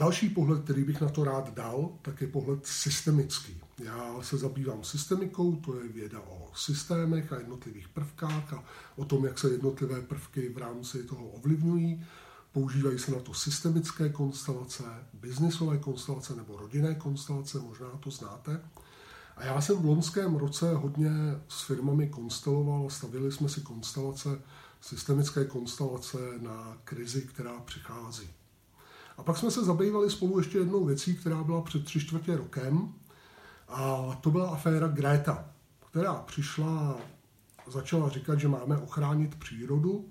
Další 0.00 0.28
pohled, 0.28 0.64
který 0.64 0.84
bych 0.84 1.00
na 1.00 1.08
to 1.08 1.24
rád 1.24 1.54
dal, 1.54 1.88
tak 2.02 2.20
je 2.20 2.26
pohled 2.26 2.66
systemický. 2.66 3.60
Já 3.78 4.22
se 4.22 4.38
zabývám 4.38 4.84
systemikou, 4.84 5.56
to 5.56 5.80
je 5.80 5.88
věda 5.88 6.20
o 6.20 6.50
systémech 6.54 7.32
a 7.32 7.38
jednotlivých 7.38 7.88
prvkách 7.88 8.52
a 8.52 8.64
o 8.96 9.04
tom, 9.04 9.24
jak 9.24 9.38
se 9.38 9.50
jednotlivé 9.50 10.00
prvky 10.00 10.48
v 10.48 10.58
rámci 10.58 11.02
toho 11.02 11.28
ovlivňují. 11.28 12.06
Používají 12.52 12.98
se 12.98 13.10
na 13.10 13.20
to 13.20 13.34
systemické 13.34 14.08
konstelace, 14.08 14.84
biznisové 15.12 15.78
konstelace 15.78 16.36
nebo 16.36 16.56
rodinné 16.56 16.94
konstelace, 16.94 17.58
možná 17.58 17.88
to 17.88 18.10
znáte. 18.10 18.60
A 19.36 19.44
já 19.44 19.60
jsem 19.60 19.76
v 19.76 19.84
loňském 19.84 20.36
roce 20.36 20.74
hodně 20.74 21.10
s 21.48 21.62
firmami 21.62 22.08
konsteloval, 22.08 22.90
stavili 22.90 23.32
jsme 23.32 23.48
si 23.48 23.60
konstelace, 23.60 24.28
systemické 24.80 25.44
konstelace 25.44 26.18
na 26.38 26.78
krizi, 26.84 27.22
která 27.22 27.60
přichází. 27.60 28.39
A 29.20 29.22
pak 29.22 29.36
jsme 29.36 29.50
se 29.50 29.64
zabývali 29.64 30.10
spolu 30.10 30.38
ještě 30.38 30.58
jednou 30.58 30.84
věcí, 30.84 31.16
která 31.16 31.44
byla 31.44 31.60
před 31.62 31.84
tři 31.84 32.00
čtvrtě 32.00 32.36
rokem, 32.36 32.94
a 33.68 34.14
to 34.20 34.30
byla 34.30 34.50
aféra 34.50 34.88
Greta, 34.88 35.48
která 35.90 36.14
přišla 36.14 37.00
a 37.66 37.70
začala 37.70 38.08
říkat, 38.08 38.40
že 38.40 38.48
máme 38.48 38.78
ochránit 38.78 39.34
přírodu, 39.34 40.08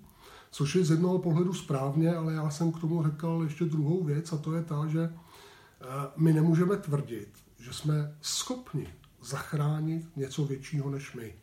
což 0.52 0.76
je 0.76 0.86
z 0.86 0.92
jednoho 0.92 1.20
pohledu 1.20 1.54
správně, 1.54 2.16
ale 2.16 2.34
já 2.34 2.50
jsem 2.50 2.72
k 2.72 2.80
tomu 2.80 3.04
řekl 3.04 3.42
ještě 3.44 3.66
druhou 3.66 4.04
věc 4.04 4.34
a 4.34 4.38
to 4.38 4.54
je 4.54 4.64
ta, 4.64 4.88
že 4.88 5.02
eh, 5.02 5.86
my 6.18 6.34
nemůžeme 6.34 6.78
tvrdit, 6.78 7.30
že 7.60 7.74
jsme 7.74 8.16
schopni 8.22 8.88
zachránit 9.22 10.18
něco 10.18 10.46
většího 10.46 10.90
než 10.90 11.14
my. 11.14 11.34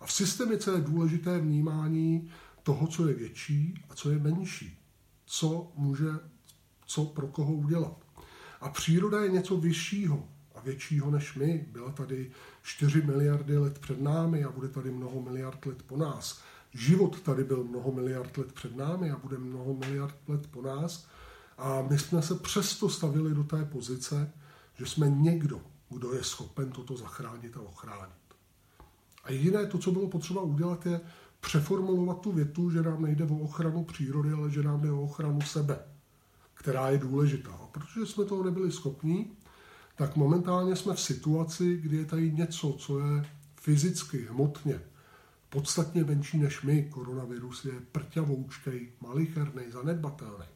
A 0.00 0.06
v 0.06 0.12
systemice 0.12 0.70
je 0.70 0.80
důležité 0.80 1.38
vnímání 1.38 2.30
toho, 2.62 2.86
co 2.86 3.08
je 3.08 3.14
větší 3.14 3.84
a 3.90 3.94
co 3.94 4.10
je 4.10 4.18
menší. 4.18 4.78
Co 5.26 5.72
může, 5.76 6.08
co 6.88 7.04
pro 7.04 7.26
koho 7.26 7.52
udělat. 7.52 7.96
A 8.60 8.68
příroda 8.68 9.22
je 9.22 9.30
něco 9.30 9.56
vyššího 9.56 10.28
a 10.54 10.60
většího 10.60 11.10
než 11.10 11.34
my. 11.34 11.66
Byla 11.72 11.92
tady 11.92 12.30
4 12.62 13.02
miliardy 13.02 13.58
let 13.58 13.78
před 13.78 14.00
námi 14.00 14.44
a 14.44 14.50
bude 14.50 14.68
tady 14.68 14.90
mnoho 14.90 15.22
miliard 15.22 15.66
let 15.66 15.82
po 15.82 15.96
nás. 15.96 16.40
Život 16.72 17.20
tady 17.20 17.44
byl 17.44 17.64
mnoho 17.64 17.92
miliard 17.92 18.38
let 18.38 18.52
před 18.52 18.76
námi 18.76 19.10
a 19.10 19.18
bude 19.18 19.38
mnoho 19.38 19.74
miliard 19.74 20.14
let 20.28 20.46
po 20.46 20.62
nás. 20.62 21.06
A 21.58 21.82
my 21.90 21.98
jsme 21.98 22.22
se 22.22 22.34
přesto 22.34 22.88
stavili 22.88 23.34
do 23.34 23.44
té 23.44 23.64
pozice, 23.64 24.32
že 24.74 24.86
jsme 24.86 25.10
někdo, 25.10 25.60
kdo 25.90 26.12
je 26.12 26.24
schopen 26.24 26.70
toto 26.70 26.96
zachránit 26.96 27.56
a 27.56 27.60
ochránit. 27.60 28.14
A 29.24 29.32
jediné 29.32 29.66
to, 29.66 29.78
co 29.78 29.90
bylo 29.90 30.08
potřeba 30.08 30.42
udělat, 30.42 30.86
je 30.86 31.00
přeformulovat 31.40 32.20
tu 32.20 32.32
větu, 32.32 32.70
že 32.70 32.82
nám 32.82 33.02
nejde 33.02 33.24
o 33.24 33.38
ochranu 33.38 33.84
přírody, 33.84 34.32
ale 34.32 34.50
že 34.50 34.62
nám 34.62 34.80
jde 34.80 34.92
o 34.92 35.02
ochranu 35.02 35.40
sebe, 35.40 35.78
která 36.58 36.90
je 36.90 36.98
důležitá. 36.98 37.50
A 37.50 37.66
protože 37.66 38.06
jsme 38.06 38.24
toho 38.24 38.42
nebyli 38.44 38.72
schopni, 38.72 39.30
tak 39.96 40.16
momentálně 40.16 40.76
jsme 40.76 40.94
v 40.94 41.00
situaci, 41.00 41.76
kdy 41.76 41.96
je 41.96 42.04
tady 42.04 42.32
něco, 42.32 42.72
co 42.72 42.98
je 42.98 43.24
fyzicky, 43.60 44.26
hmotně, 44.30 44.80
podstatně 45.48 46.04
menší 46.04 46.38
než 46.38 46.62
my. 46.62 46.88
Koronavirus 46.90 47.64
je 47.64 47.72
prťavoučkej, 47.92 48.92
malicherný, 49.00 49.62
zanedbatelný. 49.70 50.46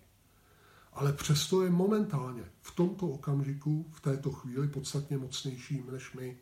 Ale 0.92 1.12
přesto 1.12 1.62
je 1.62 1.70
momentálně 1.70 2.42
v 2.62 2.75
tomto 2.75 3.08
okamžiku, 3.08 3.86
v 3.92 4.00
této 4.00 4.33
chvíli 4.33 4.69
podstatně 4.69 5.19
mocnějším 5.19 5.86
než 5.92 6.12
my. 6.12 6.36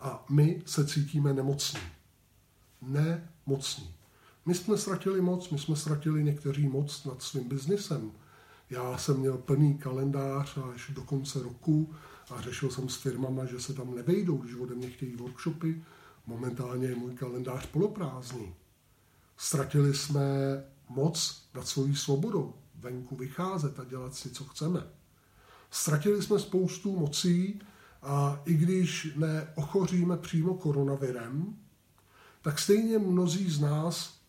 A 0.00 0.24
my 0.30 0.62
se 0.66 0.86
cítíme 0.86 1.32
nemocní. 1.32 1.80
Nemocní. 2.82 3.94
My 4.46 4.54
jsme 4.54 4.78
ztratili 4.78 5.20
moc, 5.20 5.50
my 5.50 5.58
jsme 5.58 5.76
ztratili 5.76 6.24
někteří 6.24 6.68
moc 6.68 7.04
nad 7.04 7.22
svým 7.22 7.48
biznisem, 7.48 8.12
já 8.72 8.98
jsem 8.98 9.16
měl 9.16 9.38
plný 9.38 9.78
kalendář 9.78 10.58
až 10.74 10.90
do 10.94 11.02
konce 11.02 11.42
roku 11.42 11.94
a 12.30 12.40
řešil 12.40 12.70
jsem 12.70 12.88
s 12.88 12.96
firmama, 12.96 13.44
že 13.44 13.60
se 13.60 13.74
tam 13.74 13.94
nevejdou, 13.94 14.36
když 14.36 14.54
ode 14.54 14.74
mě 14.74 14.90
chtějí 14.90 15.16
workshopy. 15.16 15.84
Momentálně 16.26 16.86
je 16.86 16.94
můj 16.94 17.14
kalendář 17.14 17.66
poloprázdný. 17.66 18.54
Ztratili 19.36 19.94
jsme 19.94 20.24
moc 20.88 21.48
nad 21.54 21.66
svojí 21.66 21.96
svobodou, 21.96 22.54
venku 22.74 23.16
vycházet 23.16 23.80
a 23.80 23.84
dělat 23.84 24.14
si, 24.14 24.30
co 24.30 24.44
chceme. 24.44 24.86
Ztratili 25.70 26.22
jsme 26.22 26.38
spoustu 26.38 26.98
mocí 26.98 27.60
a 28.02 28.42
i 28.44 28.54
když 28.54 29.08
neochoříme 29.16 30.16
přímo 30.16 30.54
koronavirem, 30.54 31.56
tak 32.42 32.58
stejně 32.58 32.98
mnozí 32.98 33.50
z 33.50 33.60
nás 33.60 34.20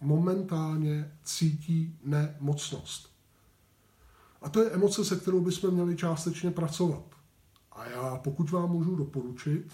momentálně 0.00 1.12
cítí 1.24 1.98
nemocnost. 2.04 3.15
A 4.42 4.48
to 4.48 4.62
je 4.62 4.70
emoce, 4.70 5.04
se 5.04 5.16
kterou 5.16 5.40
bychom 5.40 5.74
měli 5.74 5.96
částečně 5.96 6.50
pracovat. 6.50 7.04
A 7.72 7.86
já, 7.86 8.16
pokud 8.16 8.50
vám 8.50 8.70
můžu 8.70 8.96
doporučit, 8.96 9.72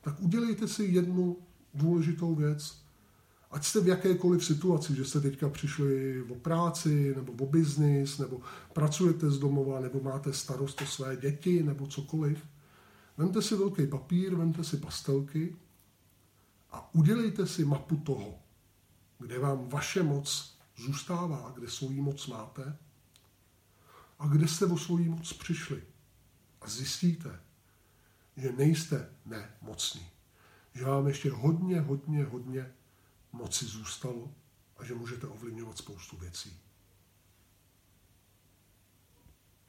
tak 0.00 0.14
udělejte 0.20 0.68
si 0.68 0.84
jednu 0.84 1.36
důležitou 1.74 2.34
věc. 2.34 2.86
Ať 3.50 3.64
jste 3.64 3.80
v 3.80 3.88
jakékoliv 3.88 4.44
situaci, 4.44 4.96
že 4.96 5.04
jste 5.04 5.20
teďka 5.20 5.48
přišli 5.48 6.22
o 6.22 6.34
práci, 6.34 7.14
nebo 7.16 7.44
o 7.44 7.46
biznis, 7.46 8.18
nebo 8.18 8.40
pracujete 8.72 9.30
z 9.30 9.38
domova, 9.38 9.80
nebo 9.80 10.00
máte 10.00 10.32
starost 10.32 10.82
o 10.82 10.86
své 10.86 11.16
děti, 11.16 11.62
nebo 11.62 11.86
cokoliv. 11.86 12.38
Vemte 13.16 13.42
si 13.42 13.56
velký 13.56 13.86
papír, 13.86 14.34
vemte 14.34 14.64
si 14.64 14.76
pastelky 14.76 15.56
a 16.70 16.94
udělejte 16.94 17.46
si 17.46 17.64
mapu 17.64 17.96
toho, 17.96 18.34
kde 19.18 19.38
vám 19.38 19.68
vaše 19.68 20.02
moc 20.02 20.56
zůstává, 20.76 21.52
kde 21.54 21.68
svoji 21.68 22.00
moc 22.00 22.26
máte 22.26 22.76
a 24.18 24.26
kde 24.26 24.48
jste 24.48 24.66
o 24.66 24.78
svoji 24.78 25.08
moc 25.08 25.32
přišli. 25.32 25.82
A 26.60 26.68
zjistíte, 26.68 27.40
že 28.36 28.52
nejste 28.52 29.14
nemocní. 29.24 30.10
Že 30.74 30.84
vám 30.84 31.06
ještě 31.06 31.30
hodně, 31.30 31.80
hodně, 31.80 32.24
hodně 32.24 32.72
moci 33.32 33.64
zůstalo 33.64 34.34
a 34.76 34.84
že 34.84 34.94
můžete 34.94 35.26
ovlivňovat 35.26 35.78
spoustu 35.78 36.16
věcí. 36.16 36.60